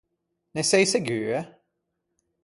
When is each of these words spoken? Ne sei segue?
Ne 0.55 0.61
sei 0.69 0.85
segue? 0.91 1.39